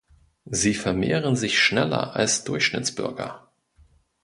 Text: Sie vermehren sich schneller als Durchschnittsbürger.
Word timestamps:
Sie 0.49 0.73
vermehren 0.73 1.35
sich 1.35 1.59
schneller 1.59 2.15
als 2.15 2.43
Durchschnittsbürger. 2.43 3.47